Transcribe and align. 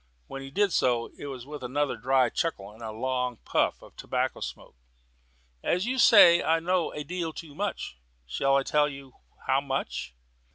When 0.25 0.41
he 0.41 0.49
did 0.49 0.73
so, 0.73 1.11
it 1.15 1.27
was 1.27 1.45
with 1.45 1.61
another 1.61 1.95
dry 1.95 2.31
chuckle 2.31 2.71
and 2.71 2.81
a 2.81 2.89
long 2.91 3.37
puff 3.45 3.83
of 3.83 3.95
tobacco 3.95 4.39
smoke. 4.39 4.75
"As 5.61 5.85
you 5.85 5.99
say, 5.99 6.41
I 6.41 6.59
know 6.59 6.91
a 6.91 7.03
deal 7.03 7.31
too 7.33 7.53
much. 7.53 7.99
Shall 8.25 8.55
I 8.57 8.63
tell 8.63 8.89
you 8.89 9.13
how 9.45 9.61
much?" 9.61 10.15